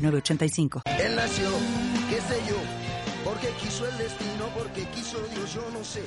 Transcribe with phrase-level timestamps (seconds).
[0.00, 0.82] 906985.
[0.98, 1.48] Él nació,
[2.08, 2.56] qué sé yo,
[3.24, 6.02] porque quiso el destino, porque quiso Dios, yo no sé.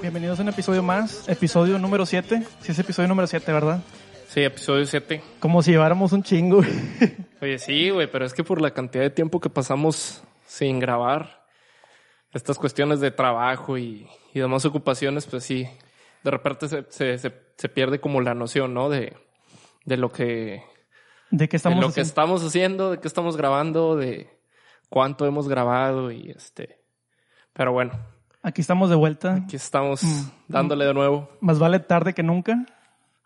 [0.00, 2.42] Bienvenidos a un episodio más, episodio número 7.
[2.60, 3.80] Sí, es episodio número 7, ¿verdad?
[4.28, 5.22] Sí, episodio 7.
[5.40, 6.58] Como si lleváramos un chingo.
[7.40, 11.44] Oye, sí, güey, pero es que por la cantidad de tiempo que pasamos sin grabar,
[12.32, 15.66] estas cuestiones de trabajo y, y demás ocupaciones, pues sí,
[16.22, 18.88] de repente se, se, se, se pierde como la noción, ¿no?
[18.88, 19.16] De,
[19.84, 20.62] de lo que,
[21.30, 22.08] ¿De qué de estamos lo que haciendo?
[22.08, 24.28] estamos haciendo, de qué estamos grabando, de
[24.88, 26.80] cuánto hemos grabado y este.
[27.52, 27.92] Pero bueno,
[28.42, 29.34] Aquí estamos de vuelta.
[29.34, 30.30] aquí estamos Mm.
[30.46, 31.28] dándole de nuevo.
[31.40, 32.64] Más vale tarde que nunca.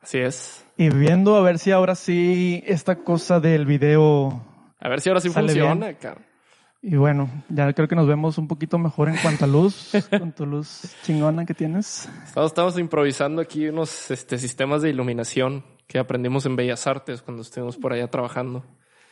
[0.00, 0.64] Así es.
[0.78, 4.42] Y viendo a ver si ahora sí esta cosa del video...
[4.80, 6.24] A ver si ahora sí funciona, cabrón.
[6.80, 10.32] Y bueno, ya creo que nos vemos un poquito mejor en cuanto a luz, con
[10.32, 12.08] tu luz chingona que tienes.
[12.24, 17.42] Estamos, estamos improvisando aquí unos este, sistemas de iluminación que aprendimos en Bellas Artes cuando
[17.42, 18.62] estuvimos por allá trabajando.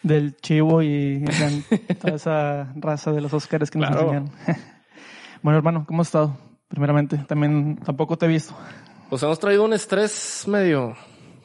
[0.05, 1.25] Del chivo y
[2.01, 4.31] toda esa raza de los Óscares que nos enseñaron.
[5.43, 6.37] bueno, hermano, ¿cómo has estado?
[6.69, 8.55] Primeramente, también tampoco te he visto.
[9.11, 10.95] Pues hemos traído un estrés medio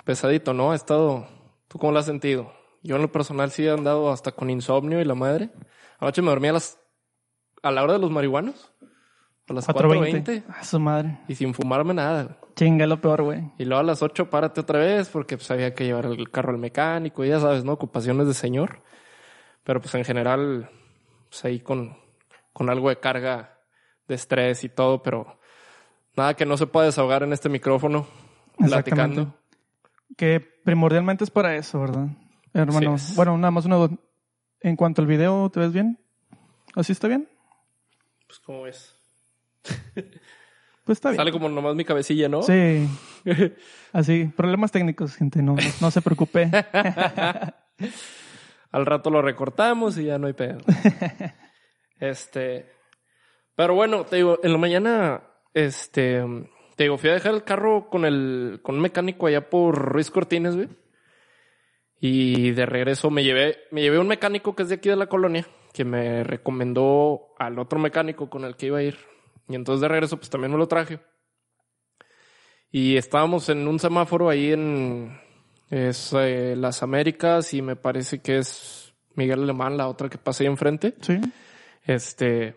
[0.06, 0.72] pesadito, ¿no?
[0.72, 1.28] Ha estado...
[1.68, 2.53] ¿Tú cómo lo has sentido?
[2.84, 5.50] Yo en lo personal sí he andado hasta con insomnio y la madre.
[5.97, 6.78] Anoche me dormí a las...
[7.64, 8.72] a la hora de los marihuanos.
[9.49, 10.23] A las 4.20.
[10.23, 10.44] 4.20.
[10.47, 11.19] A su madre.
[11.27, 12.38] Y sin fumarme nada.
[12.55, 13.52] Chinga, lo peor, güey.
[13.58, 16.52] Y luego a las 8 párate otra vez porque pues había que llevar el carro
[16.52, 17.73] al mecánico y ya sabes, ¿no?
[17.73, 18.81] Ocupaciones de señor.
[19.63, 20.69] Pero pues en general,
[21.30, 21.97] pues ahí con,
[22.53, 23.59] con algo de carga
[24.08, 25.39] de estrés y todo, pero
[26.16, 28.07] nada que no se pueda desahogar en este micrófono
[28.57, 29.34] platicando.
[30.16, 32.07] Que primordialmente es para eso, ¿verdad?
[32.53, 33.16] Hermano, Así es.
[33.16, 33.97] bueno, nada más una duda.
[34.62, 36.00] En cuanto al video, ¿te ves bien?
[36.75, 37.28] ¿Así está bien?
[38.28, 38.95] Pues como ves.
[40.85, 41.18] Pues está bien.
[41.18, 42.44] Sale como nomás mi cabecilla, ¿no?
[42.44, 42.90] Sí,
[43.94, 44.25] así.
[44.35, 46.51] Problemas técnicos, gente, no, no se preocupe.
[48.72, 50.57] Al rato lo recortamos y ya no hay pedo.
[52.01, 52.69] este.
[53.56, 56.22] Pero bueno, te digo, en la mañana, este.
[56.75, 60.12] Te digo, fui a dejar el carro con el, con un mecánico allá por Ruiz
[60.12, 60.68] Cortines, güey.
[62.01, 65.07] Y de regreso me llevé, me llevé un mecánico que es de aquí de la
[65.07, 69.12] colonia, que me recomendó al otro mecánico con el que iba a ir.
[69.48, 71.00] Y entonces de regreso, pues también me lo traje.
[72.72, 75.20] Y estábamos en un semáforo ahí en,
[75.70, 80.44] es eh, Las Américas y me parece que es Miguel Alemán, la otra que pasa
[80.44, 80.96] ahí enfrente.
[81.02, 81.20] Sí.
[81.84, 82.56] Este.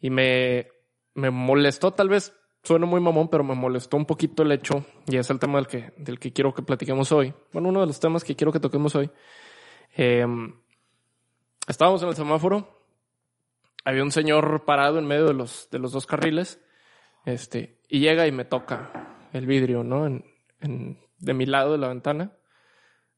[0.00, 0.68] Y me,
[1.14, 5.16] me molestó, tal vez suena muy mamón, pero me molestó un poquito el hecho, y
[5.16, 7.32] es el tema del que, del que quiero que platiquemos hoy.
[7.52, 9.10] Bueno, uno de los temas que quiero que toquemos hoy.
[9.96, 10.26] Eh,
[11.68, 12.83] estábamos en el semáforo.
[13.84, 16.60] Había un señor parado en medio de los, de los dos carriles.
[17.26, 20.06] Este, y llega y me toca el vidrio, ¿no?
[20.06, 20.24] En,
[20.60, 22.32] en- de mi lado de la ventana.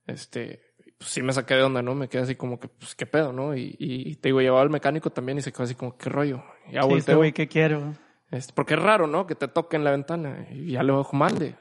[0.07, 0.61] Este,
[0.99, 1.95] pues sí me saqué de onda, ¿no?
[1.95, 3.57] Me quedé así como que, pues, qué pedo, ¿no?
[3.57, 6.45] Y, y te digo, llevaba al mecánico también y se quedó así como, qué rollo.
[6.71, 7.17] Ya Sí, este volteo.
[7.19, 7.95] güey, ¿qué quiero?
[8.31, 9.27] Este, porque es raro, ¿no?
[9.27, 10.47] Que te toque en la ventana.
[10.51, 11.55] Y ya le bajo mal de,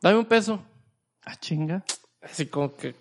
[0.00, 0.64] dame un peso.
[1.24, 1.84] Ah, chinga.
[2.22, 2.94] Así como que.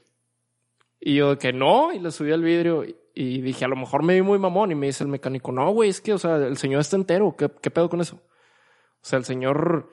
[1.00, 4.04] Y yo de que no, y le subí al vidrio y, dije, a lo mejor
[4.04, 4.72] me vi muy mamón.
[4.72, 7.36] Y me dice el mecánico, no, güey, es que, o sea, el señor está entero.
[7.38, 8.16] ¿Qué, qué pedo con eso?
[8.16, 9.90] O sea, el señor,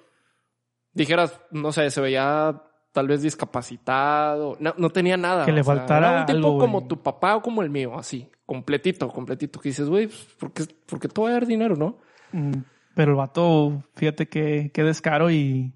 [0.93, 4.57] dijeras, no sé, se veía tal vez discapacitado.
[4.61, 5.45] No, no tenía nada.
[5.45, 6.89] Que le o sea, faltara era un tipo algo, como güey.
[6.89, 9.61] tu papá o como el mío, así, completito, completito.
[9.61, 11.99] Que dices, güey, pues, ¿por qué, por qué te voy a dar dinero, no?
[12.33, 12.63] Mm,
[12.95, 15.75] Pero el vato, fíjate que, que descaro y...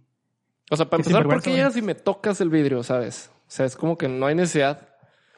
[0.71, 3.31] O sea, para empezar, ¿por qué llegas y me tocas el vidrio, sabes?
[3.49, 4.88] O sea, es como que no hay necesidad.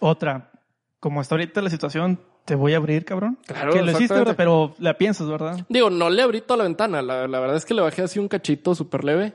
[0.00, 0.50] Otra,
[0.98, 3.38] como está ahorita la situación, te voy a abrir, cabrón.
[3.46, 4.34] Claro, que lo hiciste.
[4.34, 5.64] Pero la piensas, ¿verdad?
[5.68, 7.02] Digo, no le abrí toda la ventana.
[7.02, 9.34] La, la verdad es que le bajé así un cachito súper leve.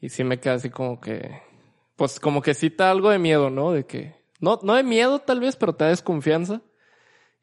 [0.00, 1.42] Y sí me quedé así como que...
[1.96, 3.72] Pues como que sí te da algo de miedo, ¿no?
[3.72, 4.16] De que...
[4.40, 6.62] No, no de miedo tal vez, pero te da desconfianza.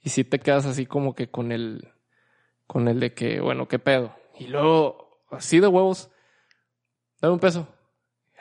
[0.01, 1.93] Y sí te quedas así como que con el...
[2.67, 4.15] Con el de que, bueno, ¿qué pedo?
[4.37, 6.09] Y luego, así de huevos.
[7.21, 7.67] Dame un peso.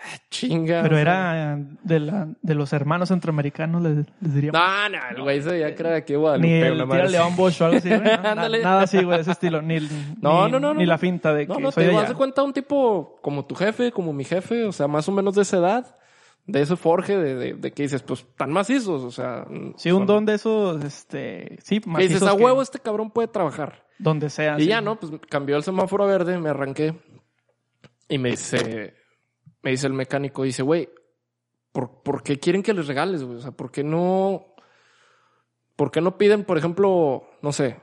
[0.00, 0.82] Ah, Chinga.
[0.82, 4.60] Pero era de, la, de los hermanos centroamericanos, les, les diríamos.
[4.60, 6.46] No, no, el güey se veía que era de aquí de Guadalupe.
[6.48, 7.06] Ni el tira.
[7.06, 8.00] León Bosch o algo así, güey.
[8.00, 8.04] ¿no?
[8.22, 8.62] Na- Ándale.
[8.62, 9.60] Nada así, güey, de ese estilo.
[9.62, 9.78] Ni,
[10.20, 10.88] No, ni, no, no, Ni no.
[10.88, 12.02] la finta de que No, no, soy te de allá.
[12.04, 15.12] haz de cuenta un tipo como tu jefe, como mi jefe, o sea, más o
[15.12, 15.96] menos de esa edad,
[16.46, 19.46] de ese forje de, de, de que dices, pues tan macizos, o sea.
[19.76, 23.10] Sí, un son- don de esos, este, sí, que dices, a que- huevo este cabrón
[23.10, 23.84] puede trabajar.
[23.98, 24.56] Donde sea.
[24.58, 24.68] Y sí.
[24.68, 24.94] ya, ¿no?
[25.00, 26.94] Pues cambió el semáforo a verde, me arranqué.
[28.08, 28.94] Y me dice,
[29.68, 30.88] me dice el mecánico, dice, güey,
[31.72, 33.20] ¿por, ¿por qué quieren que les regales?
[33.20, 34.54] O sea, ¿por qué no,
[35.76, 37.76] por qué no piden, por ejemplo, no sé,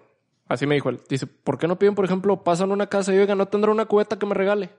[0.47, 3.19] así me dijo él, dice, ¿por qué no piden, por ejemplo, pasan una casa y
[3.19, 4.71] oigan, no tendrá una cubeta que me regale?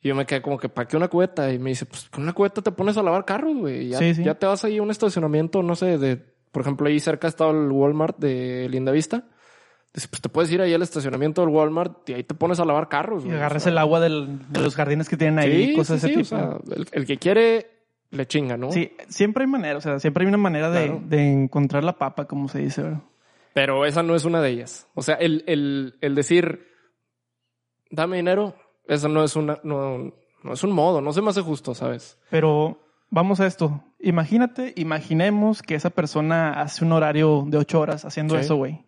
[0.00, 1.52] Y yo me quedé como que, ¿para qué una cubeta?
[1.52, 3.86] Y me dice, pues con una cubeta te pones a lavar carros, güey.
[3.86, 4.22] y Ya, Sí, sí.
[4.22, 6.16] ya te vas ahí a un estacionamiento, no sé, de,
[6.52, 9.24] por ejemplo, ahí cerca estaba el Walmart de Linda Vista.
[10.10, 12.88] Pues te puedes ir ahí al estacionamiento del Walmart y ahí te pones a lavar
[12.88, 13.24] carros.
[13.24, 16.00] Y agarras O sea, el agua del- de los jardines que tienen ahí, sí, cosas
[16.00, 16.44] sí, de sí, ese tipo.
[16.44, 17.70] o sea, el, el que quiere
[18.10, 18.70] le chinga, ¿no?
[18.72, 21.02] Sí, siempre hay manera, o sea, siempre hay una manera de, Claro.
[21.06, 23.00] de encontrar la papa, como se dice, ¿verdad?
[23.54, 24.86] Pero esa no es una de ellas.
[24.94, 26.66] O sea, el, el, el decir,
[27.90, 28.54] dame dinero,
[28.86, 30.12] eso no es una, no,
[30.42, 32.18] no es un modo, no se me hace justo, ¿sabes?
[32.30, 32.78] Pero
[33.10, 33.82] vamos a esto.
[33.98, 38.40] Imagínate, imaginemos que esa persona hace un horario de ocho horas haciendo Sí.
[38.42, 38.84] eso, güey.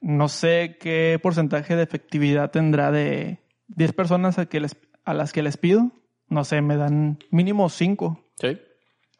[0.00, 5.32] No sé qué porcentaje de efectividad tendrá de 10 personas a, que les, a las
[5.32, 5.90] que les pido.
[6.28, 8.32] No sé, me dan mínimo 5.
[8.36, 8.58] Sí.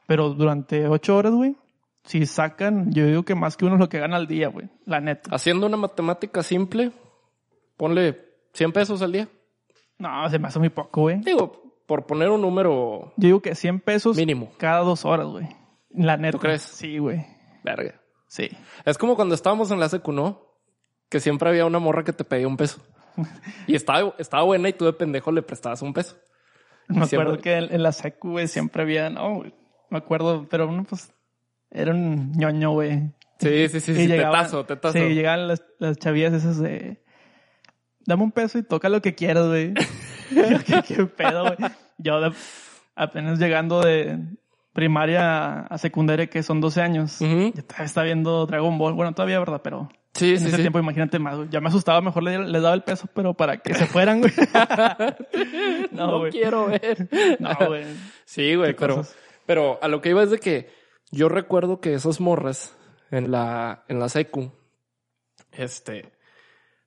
[0.06, 1.56] Pero durante ocho horas, güey,
[2.04, 4.68] si sacan, yo digo que más que uno es lo que gana al día, güey.
[4.86, 5.34] La neta.
[5.34, 6.92] Haciendo una matemática simple,
[7.76, 8.16] ponle
[8.54, 9.28] 100 pesos al día.
[9.98, 11.18] No, se me hace muy poco, güey.
[11.20, 14.50] Digo, por poner un número Yo digo que 100 pesos mínimo.
[14.58, 15.48] cada dos horas, güey.
[15.90, 16.38] La neta.
[16.38, 16.62] crees?
[16.62, 17.26] Sí, güey.
[17.64, 18.00] Verga.
[18.28, 18.48] Sí.
[18.84, 20.47] Es como cuando estábamos en la secu, ¿no?
[21.08, 22.80] Que siempre había una morra que te pedía un peso.
[23.66, 26.16] Y estaba, estaba buena y tú de pendejo le prestabas un peso.
[26.88, 29.54] Me Siempre- acuerdo que en, en la secu, güey, siempre había, no, güey.
[29.90, 31.12] Me acuerdo, pero uno, pues,
[31.70, 33.10] era un ñoño, güey.
[33.40, 34.06] Sí, sí, sí, sí.
[34.06, 34.92] llegaban- Tetazo, tetazo.
[34.98, 37.02] Sí, llegaban las, las chavillas esas de,
[38.06, 39.74] dame un peso y toca lo que quieras, güey.
[40.30, 41.56] Yo, ¿Qué, qué pedo, güey.
[41.98, 42.32] Yo de-
[42.94, 44.18] apenas llegando de
[44.72, 47.52] primaria a secundaria, que son 12 años, todavía
[47.84, 48.94] estaba viendo Dragon Ball.
[48.94, 49.60] Bueno, todavía, ¿verdad?
[49.62, 49.88] Pero
[50.18, 50.62] Sí, en sí, ese sí.
[50.62, 51.38] tiempo, imagínate más.
[51.50, 54.32] Ya me asustaba, mejor le- les daba el peso, pero para que se fueran, güey.
[55.92, 56.32] No, no, güey.
[56.32, 57.08] quiero ver.
[57.40, 57.84] No, güey.
[58.24, 59.16] Sí, güey, pero, cosas.
[59.46, 60.70] pero a lo que iba es de que
[61.10, 62.76] yo recuerdo que esas morras
[63.10, 64.52] en la, en la secu,
[65.52, 66.12] este,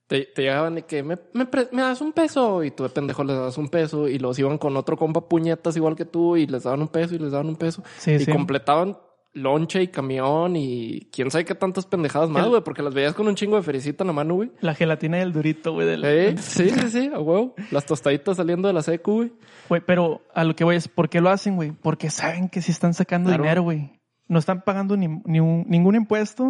[0.08, 1.48] te, te llegaban de que me, me,
[1.82, 4.78] das un peso y tú de pendejo les dabas un peso y los iban con
[4.78, 7.56] otro compa puñetas igual que tú y les daban un peso y les daban un
[7.56, 8.98] peso Sí, y completaban
[9.34, 13.28] lonche y camión y quién sabe qué tantas pendejadas más, güey, porque las veías con
[13.28, 14.52] un chingo de fericita en la mano, güey.
[14.60, 15.88] La gelatina y el durito, güey.
[15.88, 16.04] Del...
[16.04, 17.56] Eh, Sí, sí, sí, a huevo.
[17.72, 19.34] Las tostaditas saliendo de la secu, güey.
[19.70, 21.72] Güey, pero a lo que voy es, ¿por qué lo hacen, güey?
[21.72, 23.44] Porque saben que si están sacando Claro.
[23.44, 24.00] dinero, güey.
[24.28, 26.50] No están pagando ni, ni un- ningún impuesto.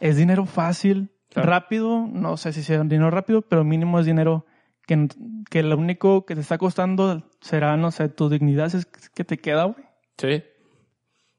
[0.00, 1.48] Es dinero fácil, Claro.
[1.50, 2.06] rápido.
[2.06, 4.46] No sé si sea dinero rápido, pero mínimo es dinero
[4.86, 5.08] que,
[5.50, 9.38] que lo único que te está costando será, no sé, tu dignidad es que te
[9.38, 9.84] queda, güey.
[10.18, 10.42] Sí.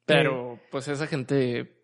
[0.08, 1.82] Pero, pues esa gente,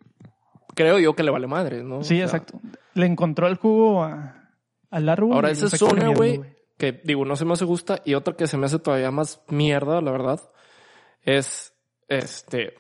[0.74, 2.04] creo yo que le vale madre, ¿no?
[2.04, 2.62] Sí, O sea, exacto.
[2.94, 4.50] Le encontró el jugo a,
[4.90, 5.34] al árbol.
[5.34, 6.42] Ahora, esa es una, güey,
[6.78, 8.02] que digo, no se me hace gusta.
[8.06, 10.40] Y otra que se me hace todavía más mierda, la verdad,
[11.22, 11.74] es
[12.08, 12.76] este.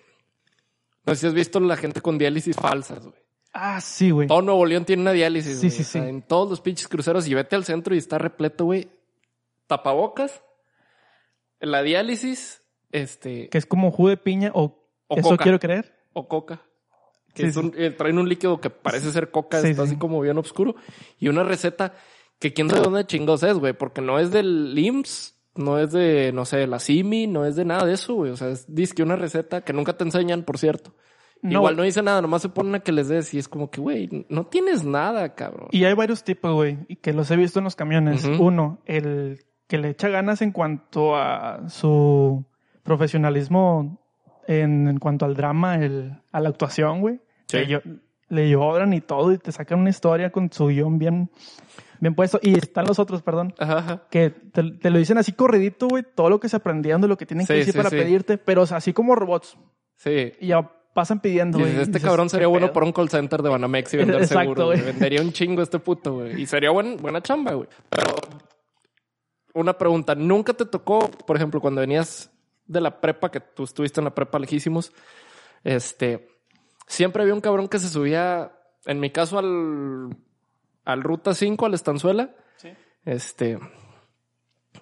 [1.05, 3.21] No sé si has visto la gente con diálisis falsas, güey.
[3.51, 4.27] Ah, sí, güey.
[4.27, 5.59] Todo Nuevo León tiene una diálisis.
[5.59, 6.09] Sí, sí, O sea, sí.
[6.09, 8.89] En todos los pinches cruceros y vete al centro y está repleto, güey.
[9.67, 10.41] Tapabocas.
[11.59, 13.49] La diálisis, este.
[13.49, 14.82] Que es como jugo de piña o,
[15.13, 15.43] O eso coca.
[15.43, 15.93] quiero creer.
[16.13, 16.61] o coca.
[17.33, 19.89] Que Sí, es un- eh, traen un líquido que parece ser coca, Sí, está sí.
[19.91, 20.75] así como bien oscuro.
[21.17, 21.93] Y una receta
[22.39, 26.31] que quién sabe dónde chingos es, güey, porque no es del IMSS, no es de,
[26.33, 28.31] no sé, la CIMI, no es de nada de eso, güey.
[28.31, 30.93] O sea, es disque una receta que nunca te enseñan, por cierto.
[31.41, 31.51] No.
[31.59, 33.81] Igual no dice nada, nomás se ponen a que les des y es como que,
[33.81, 35.67] güey, no tienes nada, cabrón.
[35.71, 38.23] Y hay varios tipos, güey, y que los he visto en los camiones.
[38.25, 42.45] Uno, el que le echa ganas en cuanto a su
[42.83, 44.02] profesionalismo,
[44.47, 47.19] en, en cuanto al drama, el, a la actuación, güey.
[47.47, 47.57] Sí.
[47.57, 51.29] Le, llo- le lloran y todo y te sacan una historia con su guion bien,
[51.99, 52.39] bien puesto.
[52.41, 54.03] Y están los otros, perdón, Ajá, ajá.
[54.09, 57.17] que te, te lo dicen así corridito, güey, todo lo que se aprendieron de lo
[57.17, 59.55] que tienen que decir sí, para pedirte, pero o sea, así como robots.
[59.97, 60.31] Sí.
[60.39, 61.71] Y ya pasan pidiendo, güey.
[61.71, 62.73] este dices, cabrón "¿Qué sería bueno pedo?".
[62.73, 64.79] por un call center de Banamex y vender Exacto, güey.
[64.79, 64.91] güey.
[64.91, 66.41] Vendería un chingo este puto, güey.
[66.41, 67.67] Y sería buen- buena chamba, güey.
[67.89, 68.15] Pero
[69.53, 72.31] una pregunta, ¿nunca te tocó, por ejemplo, cuando venías
[72.65, 74.91] de la prepa, que tú estuviste en la prepa lejísimos,
[75.63, 76.29] este,
[76.87, 78.51] siempre había un cabrón que se subía,
[78.85, 80.15] en mi caso, al,
[80.85, 82.69] al Ruta 5, al Estanzuela, Sí.
[83.05, 83.59] este,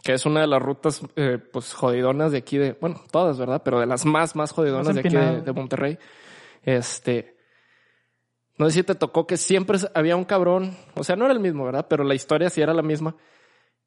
[0.03, 3.61] que es una de las rutas, eh, pues, jodidonas de aquí de, bueno, todas, ¿verdad?
[3.63, 5.97] Pero de las más, más jodidonas Más de aquí de, de Monterrey.
[6.63, 7.37] Este,
[8.57, 11.39] no sé si te tocó que siempre había un cabrón, o sea, no era el
[11.39, 11.87] mismo, ¿verdad?
[11.89, 13.15] Pero la historia sí era la misma,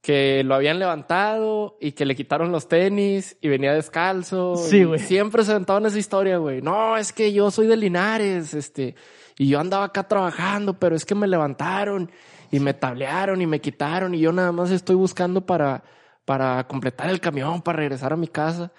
[0.05, 4.55] que lo habían levantado y que le quitaron los tenis y venía descalzo.
[4.57, 5.01] Sí, güey.
[5.01, 6.61] Siempre se aventaban esa historia, güey.
[6.61, 8.95] No, es que yo soy de Linares, este,
[9.39, 12.11] y yo andaba acá trabajando, pero es que me levantaron
[12.53, 15.83] y me tablearon y me quitaron y yo nada más estoy buscando para,
[16.27, 18.73] para completar el camión, para regresar a mi casa.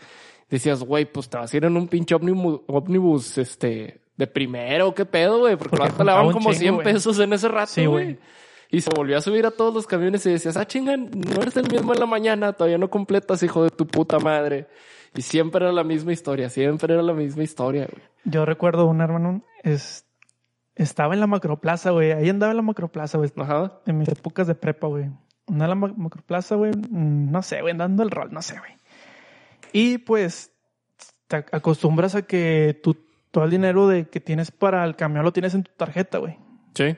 [0.48, 4.94] Decías, güey, pues te vas a ir en un pinche ómnibus, ómnibus este, de primero,
[4.94, 5.56] ¿qué pedo, güey?
[5.56, 6.84] Porque, Porque ahorita le daban como chingo, 100 güey.
[6.86, 8.04] pesos en ese rato, Sí, güey.
[8.06, 8.20] güey.
[8.72, 11.56] Y se volvió a subir a todos los camiones y decías, ah, chingan, no eres
[11.58, 14.68] el mismo en la mañana, todavía no completas, hijo de tu puta madre.
[15.16, 18.04] Y siempre era la misma historia, siempre era la misma historia, güey.
[18.26, 20.06] Yo recuerdo un hermano, es,
[20.76, 22.12] estaba en la macroplaza, güey.
[22.12, 23.32] Ahí andaba en la macroplaza, güey.
[23.38, 23.80] Ajá.
[23.86, 25.06] En mis épocas de prepa, güey.
[25.48, 26.72] Andaba en la ma- macroplaza, güey.
[26.72, 28.72] mm, No sé, güey, dando el rol, no sé, güey.
[29.72, 30.52] Y pues
[31.28, 32.98] te ac- acostumbras a que tú,
[33.32, 36.38] todo el dinero de, que tienes para el camión lo tienes en tu tarjeta, güey.
[36.74, 36.96] Sí.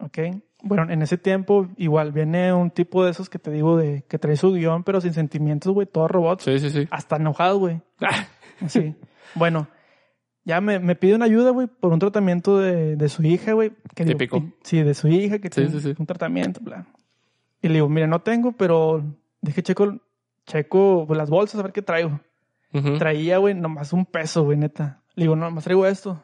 [0.00, 0.18] ¿Ok?
[0.62, 4.18] Bueno, en ese tiempo igual viene un tipo de esos que te digo de que
[4.18, 6.40] trae su guion, pero sin sentimientos, güey, todo robot.
[6.40, 6.86] Sí, sí, sí.
[6.90, 7.80] Hasta enojado, güey.
[8.66, 8.94] Sí.
[9.34, 9.68] bueno,
[10.44, 13.72] ya me, me pide una ayuda, güey, por un tratamiento de, de su hija, güey.
[13.96, 14.42] digo, Típico.
[14.62, 15.94] sí, de su hija, que Sí, tiene sí, sí.
[15.98, 16.86] un tratamiento, bla.
[17.62, 19.02] Y le digo, mire, no tengo, pero
[19.40, 19.98] dije, checo,
[20.46, 22.20] checo pues, las bolsas a ver qué traigo.
[22.98, 25.00] Traía, güey, nomás un peso, güey, neta.
[25.14, 26.22] Le digo, no, nomás traigo esto.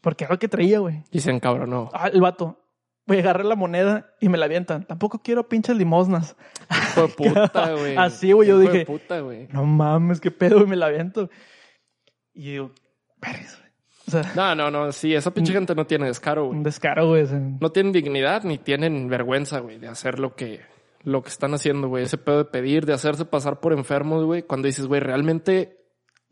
[0.00, 1.02] Porque era lo que traía, güey.
[1.10, 1.90] Y se encabronó.
[1.92, 2.60] Ah, el vato.
[3.06, 4.84] Güey, agarré la moneda y me la avientan.
[4.84, 6.34] Tampoco quiero pinches limosnas.
[6.70, 7.96] Hijo de puta, güey.
[7.96, 9.20] Así, güey, yo dije- puta.
[9.52, 11.30] No mames, qué pedo, y me la aviento.
[12.34, 12.72] Y digo.
[14.06, 14.92] O sea, No, no, no.
[14.92, 16.58] Sí, esa pinche gente no tiene descaro, güey.
[16.58, 17.26] un descaro, güey.
[17.60, 20.60] No tienen dignidad ni tienen vergüenza, güey, de hacer lo que,
[21.02, 22.04] lo que están haciendo, güey.
[22.04, 24.42] Ese pedo de pedir, de hacerse pasar por enfermos, güey.
[24.42, 25.78] Cuando dices, güey, realmente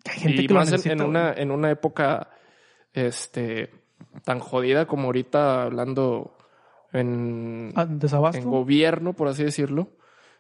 [0.09, 1.09] Hay gente y que más en, necesita, en güey.
[1.11, 2.31] una, en una época
[2.93, 3.71] este
[4.25, 6.37] tan jodida como ahorita hablando
[6.95, 8.41] en, Ah, desabasto.
[8.41, 9.91] en gobierno, por así decirlo.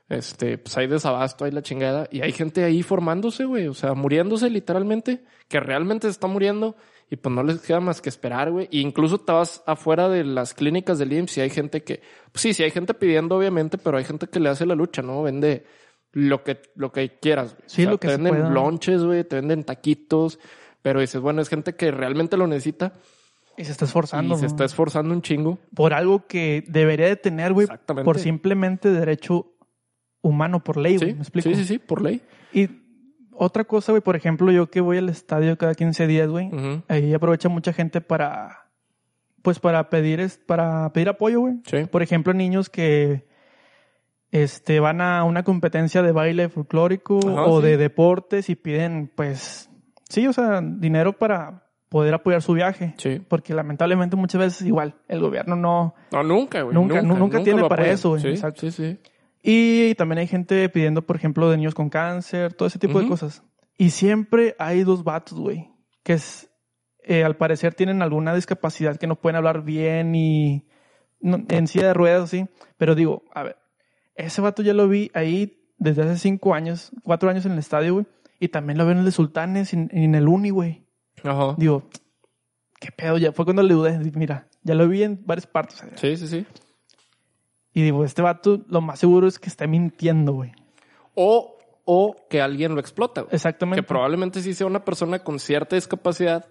[0.08, 2.08] Este, pues hay desabasto, hay la chingada.
[2.10, 3.68] Y hay gente ahí formándose, güey.
[3.68, 6.76] O sea, muriéndose literalmente, que realmente se está muriendo.
[7.10, 8.66] Y pues no les queda más que esperar, güey.
[8.72, 12.00] E incluso te vas afuera de las clínicas del IMSS y hay gente que,
[12.32, 15.02] pues sí, sí hay gente pidiendo, obviamente, pero hay gente que le hace la lucha,
[15.02, 15.22] ¿no?
[15.22, 15.64] Vende
[16.12, 17.64] lo que, lo que quieras, güey.
[17.66, 18.50] Sí, lo que te se venden pueda.
[18.50, 20.38] lonches, güey, te venden taquitos.
[20.82, 22.94] Pero dices, bueno, es gente que realmente lo necesita
[23.56, 24.34] Y se está esforzando.
[24.34, 25.58] y se está esforzando un chingo.
[25.74, 27.64] Por algo que debería de tener, güey.
[27.64, 28.04] Exactamente.
[28.04, 29.52] Por simplemente derecho
[30.22, 31.10] humano, por ley, güey.
[31.10, 31.48] Sí, ¿Me explico?
[31.50, 32.22] sí, sí, sí, por ley.
[32.52, 32.68] Y
[33.32, 36.50] otra cosa, güey, por ejemplo, yo que voy al estadio cada 15 días, güey.
[36.88, 38.70] Ahí aprovecha mucha gente para,
[39.42, 41.54] pues para pedir, es- para pedir apoyo, güey.
[41.66, 41.84] Sí.
[41.90, 43.26] Por ejemplo, niños que
[44.30, 47.66] este, van a una competencia de baile folclórico Ajá, o sí.
[47.68, 49.70] de deportes y piden, pues,
[50.08, 51.63] sí, o sea, dinero para
[51.94, 52.92] poder apoyar su viaje.
[52.98, 53.20] Sí.
[53.28, 55.94] Porque lamentablemente muchas veces igual, el gobierno no...
[56.10, 56.74] No, nunca, güey.
[56.74, 58.20] Nunca, Nunca, nu- nunca tiene para eso, güey.
[58.22, 58.62] Sí, Exacto.
[58.62, 58.98] sí, sí.
[59.44, 63.06] Y también hay gente pidiendo, por ejemplo, de niños con cáncer, todo ese tipo de
[63.06, 63.44] cosas.
[63.78, 65.70] Y siempre hay dos vatos, güey,
[66.02, 66.50] que es,
[67.04, 70.66] eh, al parecer tienen alguna discapacidad que no pueden hablar bien y
[71.20, 72.46] no- en silla de ruedas, sí.
[72.76, 73.56] Pero digo, a ver,
[74.16, 77.92] ese vato ya lo vi ahí desde hace cinco años, cuatro años en el estadio,
[77.94, 78.06] güey.
[78.40, 80.83] Y también lo veo en el de Sultanes y en, y en el Uni, güey.
[81.24, 81.54] Ajá.
[81.56, 81.82] Digo,
[82.80, 83.98] qué pedo, ya fue cuando le dudé.
[84.14, 85.82] Mira, ya lo vi en varias partes.
[85.96, 86.46] Sí, sí, sí.
[87.72, 90.52] Y digo, este vato lo más seguro es que está mintiendo, güey.
[91.14, 93.34] O, o que alguien lo explota, güey.
[93.34, 93.82] Exactamente.
[93.82, 96.46] Que probablemente sí sea una persona con cierta discapacidad,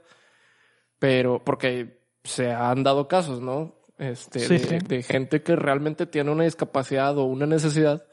[0.99, 3.75] pero porque se han dado casos, ¿no?
[3.97, 4.77] Este, Sí, de, sí.
[4.87, 8.05] de gente que realmente tiene una discapacidad o una necesidad,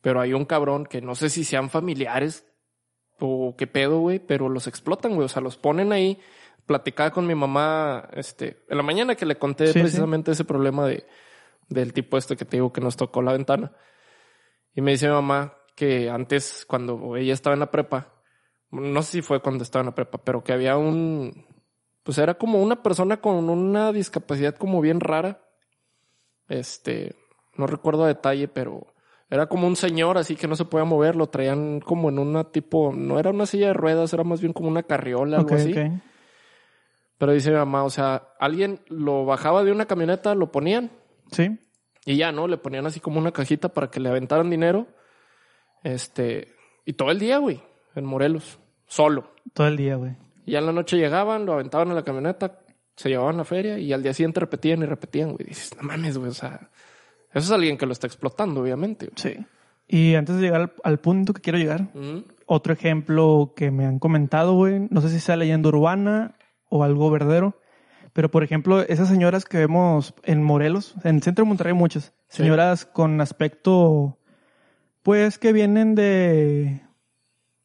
[0.00, 2.46] pero hay un cabrón que no sé si sean familiares
[3.20, 5.26] o qué pedo, güey, pero los explotan, güey.
[5.26, 6.18] O sea, los ponen ahí.
[6.66, 9.80] Platicaba con mi mamá, este, en la mañana que le conté Sí, sí.
[9.80, 11.06] precisamente ese problema de,
[11.68, 13.72] del tipo este que te digo que nos tocó la ventana.
[14.74, 18.12] Y me dice mi mamá que antes, cuando ella estaba en la prepa,
[18.70, 21.44] no sé si fue cuando estaba en la prepa, pero que había un,
[22.04, 25.42] pues era como una persona con una discapacidad como bien rara.
[26.48, 27.16] Este,
[27.56, 28.86] no recuerdo a detalle, pero
[29.30, 32.44] era como un señor así que no se podía mover, lo traían como en una
[32.44, 35.72] tipo, no era una silla de ruedas, era más bien como una carriola, algo así.
[37.18, 40.90] Pero dice mi mamá, o sea, alguien lo bajaba de una camioneta, lo ponían
[41.30, 41.58] Sí.
[42.06, 42.48] y ya, ¿no?
[42.48, 44.86] Le ponían así como una cajita para que le aventaran dinero.
[45.84, 46.48] Este,
[46.84, 47.62] y todo el día, güey,
[47.94, 49.32] en Morelos, solo.
[49.54, 50.16] Todo el día, güey.
[50.46, 52.58] Y ya en la noche llegaban, lo aventaban a la camioneta,
[52.96, 55.46] se llevaban la feria y al día siguiente repetían y repetían, güey.
[55.46, 56.70] Dices, no mames, güey, o sea,
[57.32, 59.10] eso es alguien que lo está explotando, obviamente.
[59.16, 59.36] Sí.
[59.88, 61.88] Y antes de llegar al, al punto que quiero llegar,
[62.46, 66.36] otro ejemplo que me han comentado, güey, no sé si sea leyenda urbana
[66.68, 67.58] o algo verdadero,
[68.12, 71.78] pero por ejemplo, esas señoras que vemos en Morelos, en el centro de Monterrey hay
[71.78, 72.38] muchas, Sí.
[72.42, 74.16] señoras con aspecto
[75.02, 76.82] Pues que vienen de...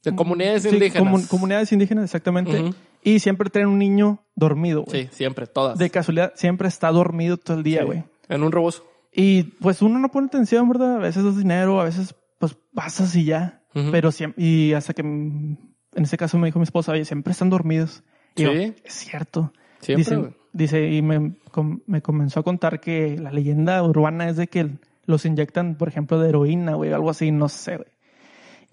[0.04, 1.14] De comunidades sí, indígenas.
[1.14, 2.72] comu- comunidades indígenas, exactamente.
[3.04, 5.04] Y siempre traen un niño dormido, güey.
[5.04, 5.78] Sí, siempre, todas.
[5.78, 8.04] De casualidad, siempre está dormido todo el día, Sí, güey.
[8.30, 8.86] En un rebozo.
[9.16, 10.96] Y pues uno no pone atención, ¿verdad?
[10.96, 13.62] A veces es dinero, a veces pues pasas y ya.
[13.92, 15.58] Pero siempre, y hasta que en
[15.96, 18.04] ese caso me dijo mi esposa, oye, siempre están dormidos.
[18.36, 18.74] Y yo, Sí.
[18.84, 19.52] es cierto.
[19.82, 24.38] Siempre, dice, dice, y me, com- me comenzó a contar que la leyenda urbana es
[24.38, 24.70] de que
[25.06, 27.88] los inyectan, por ejemplo, de heroína, güey, algo así, no sé, güey.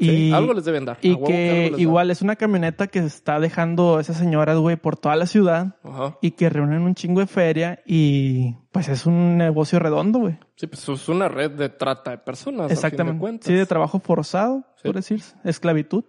[0.05, 0.99] Sí, Y, algo les deben dar.
[1.01, 1.81] Y huevo que dan.
[1.81, 6.19] igual es una camioneta que está dejando esas señoras, güey, por toda la ciudad Ajá.
[6.21, 10.39] y que reúnen un chingo de feria y pues es un negocio redondo, güey.
[10.57, 12.69] Sí, pues es una red de trata de personas.
[12.69, 13.47] de Exactamente.
[13.47, 14.83] Sí, de trabajo forzado, Sí.
[14.89, 15.37] por decirse.
[15.45, 16.05] Esclavitud.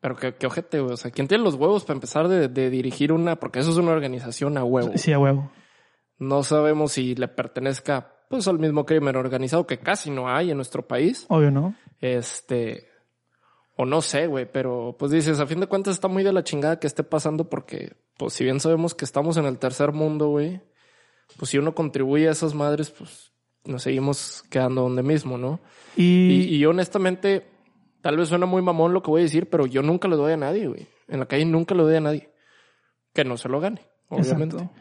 [0.00, 0.94] Pero qué, qué ojete, güey.
[0.94, 3.36] O sea, ¿quién tiene los huevos para empezar de, de dirigir una?
[3.36, 4.92] Porque eso es una organización a huevo.
[4.96, 5.50] Sí, a huevo.
[6.18, 10.56] No sabemos si le pertenezca pues al mismo crimen organizado que casi no hay en
[10.56, 11.26] nuestro país.
[11.28, 11.74] Obvio, ¿no?
[12.00, 12.88] Este,
[13.76, 16.44] o no sé, güey, pero pues dices, a fin de cuentas está muy de la
[16.44, 20.28] chingada que esté pasando porque, pues si bien sabemos que estamos en el tercer mundo,
[20.28, 20.60] güey,
[21.38, 23.32] pues si uno contribuye a esas madres, pues
[23.64, 25.60] nos seguimos quedando donde mismo, ¿no?
[25.96, 27.46] Y, Y, y honestamente,
[28.00, 30.32] tal vez suena muy mamón lo que voy a decir, pero yo nunca le doy
[30.32, 30.86] a nadie, güey.
[31.08, 32.30] En la calle nunca le doy a nadie.
[33.14, 34.56] Que no se lo gane, obviamente.
[34.56, 34.74] Exacto.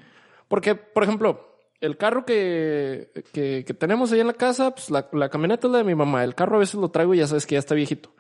[0.48, 5.08] Porque, por ejemplo, el carro que, que, que tenemos ahí en la casa, pues la,
[5.14, 6.24] la camioneta es la de mi mamá.
[6.24, 8.14] El carro a veces lo traigo y ya sabes que ya está viejito.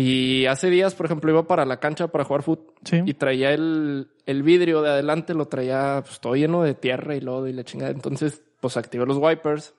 [0.00, 3.02] Y hace días, por ejemplo, iba para la cancha para jugar fútbol Sí.
[3.04, 7.20] y traía el, el vidrio de adelante, lo traía pues, todo lleno de tierra y
[7.20, 7.90] lodo y la chingada.
[7.90, 9.74] Entonces, pues activé los wipers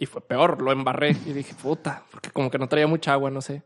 [0.00, 3.30] y fue peor, lo embarré y dije, puta, porque como que no traía mucha agua,
[3.30, 3.62] no sé.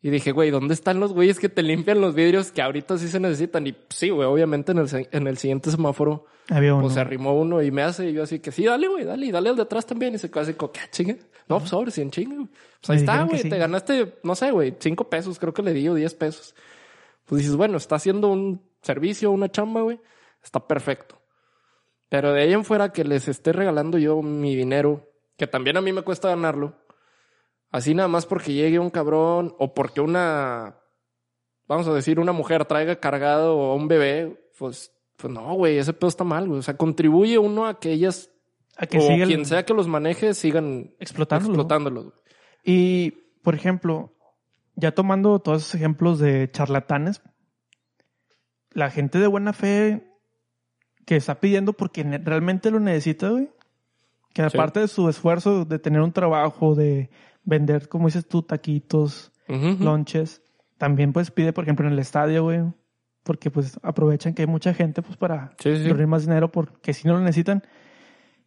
[0.00, 3.08] Y dije, güey, ¿dónde están los güeyes que te limpian los vidrios que ahorita sí
[3.08, 3.66] se necesitan?
[3.66, 6.84] Y sí, güey, obviamente en el, en el siguiente semáforo había uno.
[6.84, 9.26] pues se arrimó uno y me hace, y yo así que sí, dale, güey, dale,
[9.26, 10.14] y dale al de atrás también.
[10.14, 11.16] Y se quedó así como, ¿qué chinga?
[11.48, 12.36] No, pues sobre, 100 chinga.
[12.36, 12.48] güey.
[12.80, 13.48] Pues ahí está, güey, sí.
[13.48, 16.54] te ganaste, no sé, güey, 5 pesos, creo que le di o 10 pesos.
[17.24, 20.00] Pues dices, bueno, está haciendo un servicio, una chamba, güey,
[20.42, 21.20] está perfecto.
[22.08, 25.80] Pero de ahí en fuera que les esté regalando yo mi dinero, que también a
[25.80, 26.74] mí me cuesta ganarlo,
[27.70, 30.76] así nada más porque llegue un cabrón o porque una,
[31.66, 35.92] vamos a decir, una mujer traiga cargado a un bebé, pues, pues no, güey, ese
[35.92, 36.60] pedo está mal, güey.
[36.60, 38.30] O sea, contribuye uno a que ellas
[38.76, 41.52] a que o quien sea que los maneje sigan explotándolo.
[41.54, 42.12] explotándolos.
[42.64, 44.12] Y, por ejemplo,
[44.74, 47.22] ya tomando todos esos ejemplos de charlatanes,
[48.70, 50.10] la gente de buena fe
[51.06, 53.50] que está pidiendo porque realmente lo necesita, güey.
[54.32, 54.56] Que Sí.
[54.56, 57.10] aparte de su esfuerzo de tener un trabajo, de
[57.44, 59.76] vender, como dices tú, taquitos, ujú.
[59.84, 60.42] lonches,
[60.78, 62.62] también pues pide, por ejemplo, en el estadio, güey.
[63.22, 65.70] Porque pues aprovechan que hay mucha gente pues para Sí,
[66.06, 67.62] más dinero porque si no lo necesitan.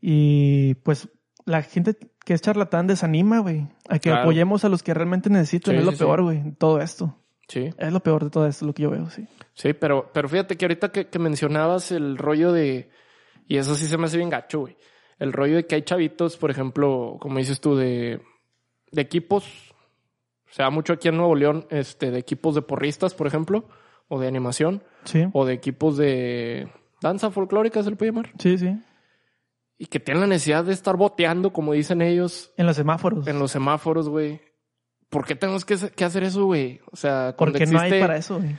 [0.01, 1.09] Y pues
[1.45, 3.67] la gente que es charlatán desanima, güey.
[3.89, 4.21] A que Claro.
[4.23, 5.73] apoyemos a los que realmente necesitan.
[5.75, 7.17] Sí, es lo sí, peor, güey, todo esto.
[7.47, 9.25] Sí, Es lo peor de todo esto, lo que yo veo, sí.
[9.53, 12.89] sí, pero, pero fíjate que ahorita que, que mencionabas el rollo de,
[13.47, 14.75] y eso sí se me hace bien gacho, güey.
[15.17, 18.19] El rollo de que hay chavitos, por ejemplo, como dices tú, de,
[18.91, 19.73] de equipos,
[20.49, 23.69] se da mucho aquí en Nuevo León, este, de equipos de porristas, por ejemplo,
[24.09, 26.67] o de animación, Sí, o de equipos de
[27.01, 28.77] danza folclórica, se le puede llamar, sí, sí.
[29.77, 33.27] Y que tienen la necesidad de estar boteando, como dicen ellos, En los semáforos.
[33.27, 34.41] en los semáforos, güey.
[35.09, 36.81] ¿Por qué tenemos que, que hacer eso, güey?
[36.91, 38.55] O sea, porque no hay existe- para eso, güey.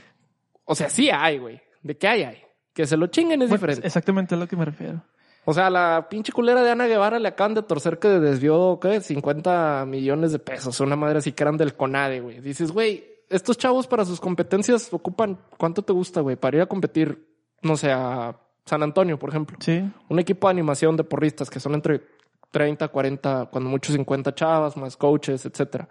[0.65, 1.61] O sea, sí hay, güey.
[1.83, 2.37] ¿De qué hay, hay?
[2.73, 3.87] Que se lo chinguen es Bueno, diferente.
[3.87, 5.03] Exactamente es lo que me refiero.
[5.45, 9.01] O sea, la pinche culera de Ana Guevara le acaban de torcer que desvió, ¿qué?
[9.01, 10.79] 50 millones de pesos.
[10.79, 12.39] Una madre así que eran del CONADE, güey.
[12.39, 16.35] Dices, güey, estos chavos para sus competencias ocupan, ¿cuánto te gusta, güey?
[16.35, 17.27] Para ir a competir,
[17.63, 19.57] no sé, a San Antonio, por ejemplo.
[19.61, 22.01] Sí, Un equipo de animación de porristas que son entre
[22.51, 25.87] 30, 40, cuando mucho 50 chavas, más coaches, etcétera.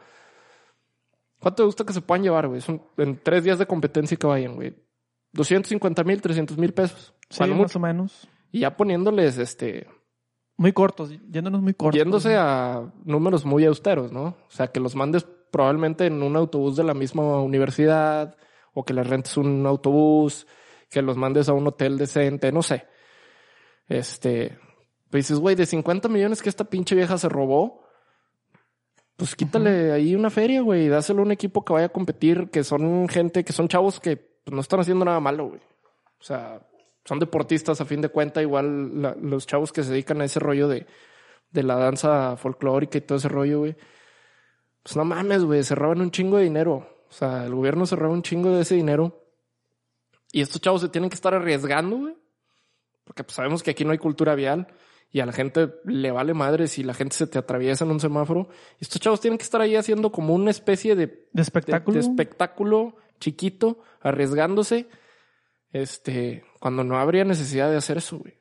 [1.41, 2.61] ¿Cuánto te gusta que se puedan llevar, güey?
[2.61, 4.75] Son en tres días de competencia que vayan, güey.
[5.33, 7.15] 250 mil, 300 mil pesos.
[7.31, 7.79] sí, más mucho.
[7.79, 8.29] o menos.
[8.51, 9.87] Y ya poniéndoles, este,
[10.57, 11.99] Muy cortos, yéndonos muy cortos.
[11.99, 14.25] yéndose a números muy austeros, ¿no?
[14.25, 18.37] O sea, que los mandes probablemente en un autobús de la misma universidad
[18.73, 20.47] o que les rentes un autobús,
[20.91, 22.87] que los mandes a un hotel decente, no sé.
[23.89, 24.59] Este,
[25.11, 27.83] pues dices, güey, de 50 millones que esta pinche vieja se robó,
[29.17, 32.51] pues quítale ahí una feria, güey, y dáselo a un equipo que vaya a competir,
[32.51, 35.61] que son gente, que son chavos que pues, no están haciendo nada malo, güey.
[36.21, 36.61] O sea,
[37.05, 40.39] son deportistas a fin de cuenta, igual la- los chavos que se dedican a ese
[40.41, 40.87] rollo de,
[41.51, 43.77] de la danza folclórica y todo ese rollo, güey.
[44.83, 47.05] Pues no mames, güey, se roban un chingo de dinero.
[47.09, 49.25] O sea, el gobierno se roba un chingo de ese dinero.
[50.39, 52.17] Y estos chavos se tienen que estar arriesgando, güey.
[53.03, 54.69] Porque pues, sabemos que aquí no hay cultura vial.
[55.11, 57.99] y a la gente le vale madre si la gente se te atraviesa en un
[57.99, 58.49] semáforo.
[58.79, 61.95] Y estos chavos tienen que estar ahí haciendo como una especie de, De espectáculo.
[61.95, 64.87] de espectáculo chiquito, arriesgándose,
[65.73, 68.35] este, cuando no habría necesidad de hacer eso, güey.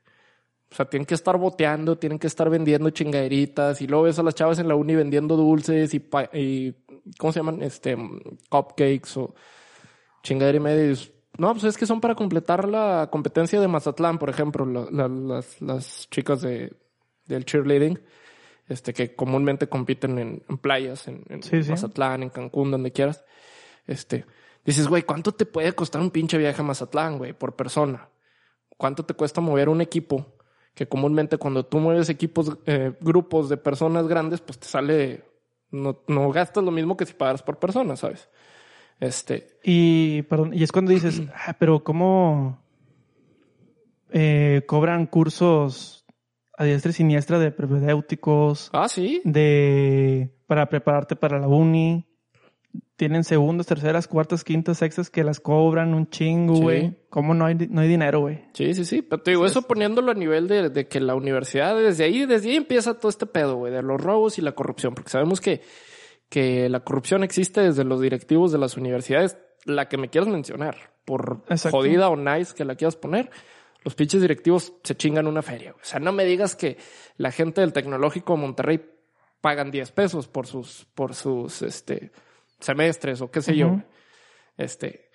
[0.71, 4.23] O sea, tienen que estar boteando, tienen que estar vendiendo chingaderitas y luego ves a
[4.23, 6.75] las chavas en la uni vendiendo dulces y, y
[7.17, 7.63] ¿cómo se llaman?
[7.63, 7.97] Este,
[8.49, 9.33] cupcakes o
[10.21, 10.95] chingadera y media.
[11.37, 15.07] No, pues es que son para completar la competencia de Mazatlán, por ejemplo, la- la-
[15.07, 16.73] las, las chicas de,
[17.25, 17.99] del cheerleading,
[18.67, 21.69] este, que comúnmente compiten en, en playas, en, en Sí, sí.
[21.69, 23.23] Mazatlán, en Cancún, donde quieras.
[23.85, 24.25] Este,
[24.65, 28.09] dices, güey, ¿cuánto te puede costar un pinche viaje a Mazatlán, güey, por persona?
[28.75, 30.25] ¿Cuánto te cuesta mover un equipo?
[30.73, 35.23] Que comúnmente cuando tú mueves equipos, eh, grupos de personas grandes, pues te sale,
[35.71, 38.29] no, no gastas lo mismo que si pagaras por persona, ¿sabes?
[38.99, 42.59] Este, Y, perdón, y es cuando dices, ah, pero ¿cómo
[44.11, 46.05] eh, cobran cursos
[46.57, 52.05] a diestra y siniestra de propedéuticos, ah, sí, de para prepararte para la uni?
[52.95, 56.61] Tienen segundas, terceras, cuartas, quintas, sextas que las cobran un chingo, Sí.
[56.63, 56.97] güey.
[57.09, 58.45] ¿Cómo no hay, no hay dinero, güey?
[58.53, 59.03] Sí, sí, sí.
[59.03, 62.49] Pero te digo, eso poniéndolo a nivel de, de que la universidad, desde ahí, desde
[62.49, 64.95] ahí empieza todo este pedo, güey, de los robos y la corrupción.
[64.95, 65.61] Porque sabemos que,
[66.29, 70.93] que la corrupción existe desde los directivos de las universidades, la que me quieras mencionar,
[71.05, 71.77] por Exacto.
[71.77, 73.29] jodida o nice que la quieras poner.
[73.83, 75.73] Los pinches directivos se chingan una feria.
[75.73, 76.77] O sea, no me digas que
[77.15, 78.85] la gente del tecnológico de Monterrey
[79.39, 82.11] pagan 10 pesos por sus, por sus, este,
[82.59, 83.81] semestres o qué sé yo.
[84.57, 85.09] Este,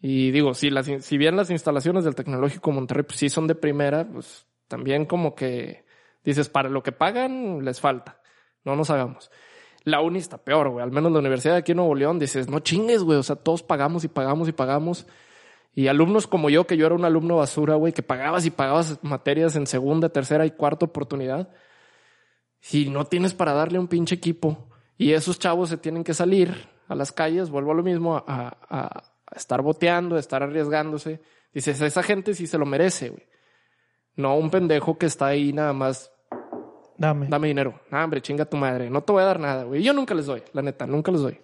[0.00, 3.54] y digo, si, las, si bien las instalaciones del Tecnológico Monterrey pues, sí son de
[3.54, 5.84] primera, pues también como que
[6.24, 8.20] dices, para lo que pagan les falta.
[8.64, 9.30] No nos hagamos.
[9.86, 10.82] La uni está peor, güey.
[10.82, 13.18] Al menos la universidad de aquí en Nuevo León dices, no chingues, güey.
[13.18, 15.06] O sea, todos pagamos y pagamos y pagamos.
[15.76, 18.98] Y alumnos como yo, que yo era un alumno basura, güey, que pagabas y pagabas
[19.04, 21.50] materias en segunda, tercera y cuarta oportunidad.
[22.58, 24.68] Si no tienes para darle un pinche equipo
[24.98, 28.56] y esos chavos se tienen que salir a las calles, vuelvo a lo mismo, a,
[28.68, 29.04] a-
[29.36, 31.20] estar boteando, a estar arriesgándose.
[31.54, 33.22] Dices, esa gente sí se lo merece, güey.
[34.16, 36.10] No un pendejo que está ahí nada más,
[36.98, 37.26] Dame.
[37.28, 37.80] dame dinero.
[37.90, 38.88] Ah, hombre, chinga tu madre.
[38.90, 39.82] No te voy a dar nada, güey.
[39.82, 41.38] Yo nunca les doy, la neta, nunca les doy.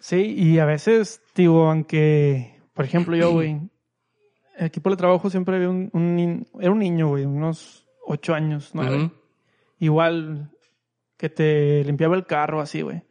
[0.00, 3.60] Sí, y a veces, digo, aunque, por ejemplo, yo, güey,
[4.58, 8.70] aquí por el trabajo siempre había un, un era un niño, güey, unos ocho años,
[8.74, 8.96] nueve.
[8.96, 9.12] Ujú.
[9.80, 10.50] Igual
[11.16, 13.02] que te limpiaba el carro, así, güey.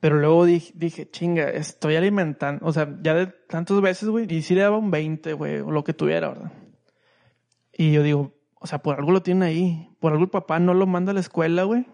[0.00, 4.40] Pero luego dije, dije, chinga, estoy alimentando, o sea, ya de tantas veces, güey, y
[4.40, 6.52] sí le daba un 20, güey, o lo que tuviera, ¿verdad?
[7.72, 10.72] Y yo digo, o sea, por algo lo tiene ahí, por algo el papá no
[10.74, 11.86] lo manda a la escuela, güey,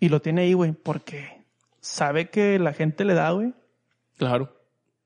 [0.00, 1.44] y lo tiene ahí, güey, porque
[1.80, 3.52] sabe que la gente le da, güey,
[4.16, 4.56] Claro.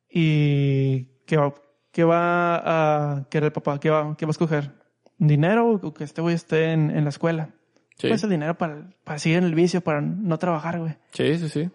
[0.08, 1.54] y que va,
[1.90, 4.72] que va a querer el papá, que va, que va a escoger
[5.18, 7.50] dinero o que este güey esté en, en la escuela.
[7.96, 8.08] Sí.
[8.08, 10.96] Pues el dinero para, para seguir en el vicio, para no trabajar, güey.
[11.12, 11.70] Sí, sí, sí.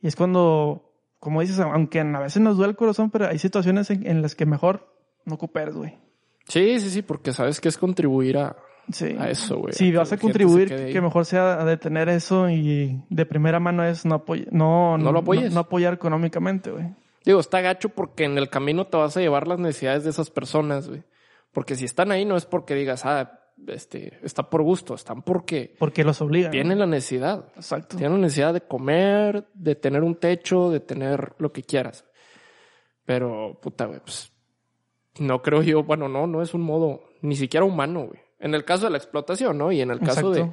[0.00, 3.90] Y es cuando, como dices, aunque a veces nos duele el corazón, pero hay situaciones
[3.90, 4.92] en, en las que mejor
[5.24, 5.96] no cooperes, güey.
[6.48, 8.56] Sí, sí, sí, porque sabes que es contribuir a,
[8.92, 9.16] Sí.
[9.18, 9.72] a eso, güey.
[9.72, 13.84] Si que vas a contribuir, que mejor sea a detener eso y de primera mano
[13.84, 15.52] es no apoyar, no, No lo apoyes.
[15.52, 16.94] no apoyar económicamente, güey.
[17.24, 20.30] Digo, está gacho porque en el camino te vas a llevar las necesidades de esas
[20.30, 21.02] personas, güey.
[21.52, 25.74] Porque si están ahí no es porque digas, ah, este, está por gusto, están porque
[25.80, 26.52] Porque los obligan.
[26.52, 27.46] tienen la necesidad.
[27.56, 27.96] Exacto.
[27.96, 32.04] Tienen la necesidad de comer, de tener un techo, de tener lo que quieras.
[33.04, 34.32] Pero, puta, güey, pues,
[35.18, 38.20] no creo yo, bueno, no, no es un modo ni siquiera humano, güey.
[38.38, 39.72] En el caso de la explotación, ¿no?
[39.72, 40.50] Y en el caso de,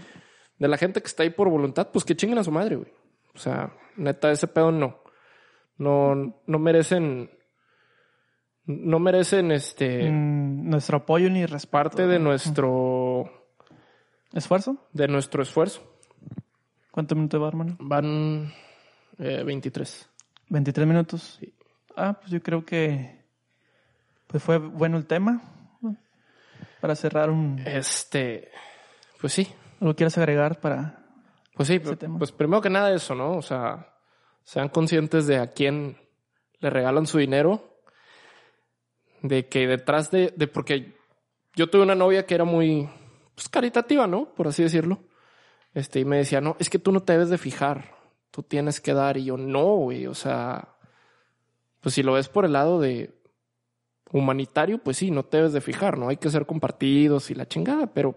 [0.58, 2.92] de la gente que está ahí por voluntad, pues que chinguen a su madre, güey.
[3.36, 5.00] O sea, neta, ese pedo no.
[5.78, 7.30] No, no merecen,
[8.66, 11.72] no merecen este, Mm, nuestro apoyo ni respeto.
[11.72, 13.30] parte de nuestro,
[14.32, 14.78] ¿Esfuerzo?
[14.94, 15.82] de nuestro esfuerzo.
[16.92, 17.76] ¿Cuánto minutos va, hermano?
[17.80, 18.54] Van
[19.18, 20.10] eh, 23.
[20.50, 21.40] 23 minutos.
[21.98, 23.23] Ah, pues yo creo que
[24.34, 25.44] pues fue bueno el tema.
[26.82, 27.60] Para cerrar un...
[27.68, 28.50] Este,
[29.22, 29.48] pues sí,
[29.80, 31.06] ¿Algo quieres agregar para...?
[31.54, 32.18] pues sí, Ese tema.
[32.18, 33.38] pues primero que nada eso, ¿no?
[33.38, 33.94] O sea,
[34.44, 36.00] sean conscientes de a quién
[36.62, 37.78] le regalan su dinero,
[39.22, 40.98] de que detrás de, de porque
[41.56, 42.90] yo tuve una novia que era muy,
[43.36, 44.34] pues caritativa, ¿no?
[44.34, 45.04] Por así decirlo.
[45.76, 47.94] Este, y me decía, no, es que tú no te debes de fijar,
[48.32, 49.16] tú tienes que dar.
[49.18, 50.70] Y yo, no, güey, o sea,
[51.82, 53.22] pues si lo ves por el lado de
[54.14, 56.08] humanitario, pues sí, no te debes de fijar, ¿no?
[56.08, 58.16] Hay que ser compartidos y la chingada, pero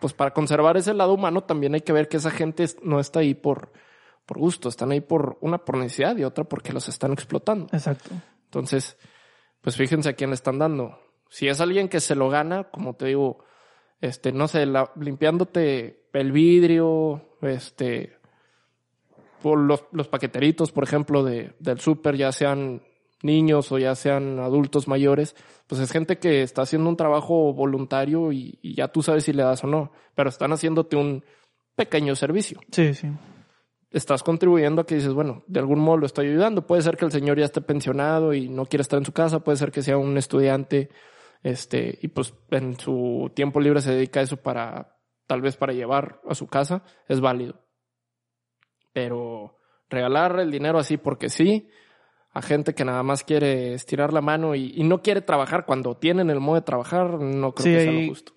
[0.00, 3.20] pues para conservar ese lado humano también hay que ver que esa gente no está
[3.20, 3.72] ahí por,
[4.26, 7.66] por gusto, están ahí por una por necesidad y otra porque los están explotando.
[7.72, 8.10] Exacto.
[8.44, 8.96] Entonces,
[9.60, 10.98] pues fíjense a quién le están dando.
[11.28, 13.44] Si es alguien que se lo gana, como te digo,
[14.00, 18.16] este, no sé, la- limpiándote el vidrio, este,
[19.42, 22.82] por los, los paqueteritos, por ejemplo, de, del súper, ya sean
[23.24, 25.34] niños o ya sean adultos mayores,
[25.66, 29.32] pues es gente que está haciendo un trabajo voluntario y, y ya tú sabes si
[29.32, 31.24] le das o no, pero están haciéndote un
[31.74, 32.60] pequeño servicio.
[32.70, 33.08] Sí, sí.
[33.90, 36.66] Estás contribuyendo a que dices, bueno, de algún modo lo estoy ayudando.
[36.66, 39.44] Puede ser que el señor ya esté pensionado y no quiera estar en su casa,
[39.44, 40.90] puede ser que sea un estudiante,
[41.44, 45.72] este, y pues en su tiempo libre se dedica a eso para, tal vez para
[45.72, 47.60] llevar a su casa, es válido.
[48.92, 49.58] Pero
[49.88, 51.68] regalar el dinero así porque sí,
[52.34, 55.96] a gente que nada más quiere estirar la mano y, y no quiere trabajar cuando
[55.96, 58.32] tienen el modo de trabajar, no creo Sí, que sea lo justo.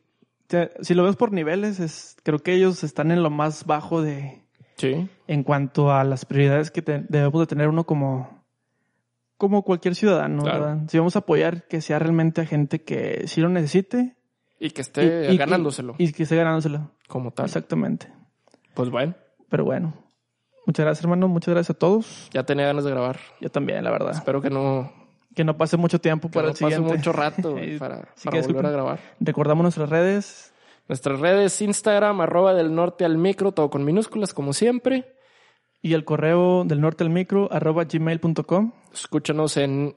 [0.81, 4.43] Si lo ves por niveles, es, creo que ellos están en lo más bajo de,
[4.77, 8.45] Sí, en cuanto a las prioridades que te- debemos de tener uno como,
[9.37, 10.59] como cualquier ciudadano, Claro.
[10.65, 10.83] ¿verdad?
[10.87, 14.15] Si vamos a apoyar que sea realmente a gente que sí lo necesite.
[14.59, 16.91] y que esté y- y- ganándoselo Y, que esté ganándoselo.
[17.07, 17.45] como tal.
[17.45, 18.07] Exactamente.
[18.73, 19.15] Pues bueno,
[19.49, 19.93] Pero bueno.
[20.67, 21.29] Muchas gracias, hermano.
[21.29, 22.29] Muchas gracias a todos.
[22.33, 23.21] ya tenía ganas de grabar.
[23.39, 24.11] Yo también, la verdad.
[24.11, 24.91] Espero que no,
[25.33, 26.97] Que no pase mucho tiempo que para no el pase siguiente.
[26.97, 28.99] mucho rato para, que volver a grabar.
[29.21, 30.53] Recordamos nuestras redes.
[30.89, 35.15] Nuestras redes, Instagram, arroba del norte al micro, todo con minúsculas como siempre.
[35.81, 38.73] Y el correo del norte al micro, arroba gmail.com.
[38.91, 39.95] Escúchanos en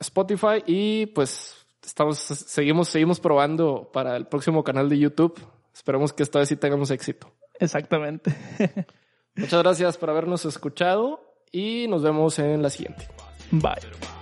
[0.00, 1.54] Spotify y pues
[1.84, 5.40] estamos, seguimos, seguimos probando para el próximo canal de YouTube.
[5.72, 7.30] Esperemos que esta vez sí tengamos éxito.
[7.60, 8.34] Exactamente.
[9.36, 11.20] Muchas gracias por habernos escuchado
[11.50, 13.08] y nos vemos en la siguiente.
[13.50, 14.13] Bye.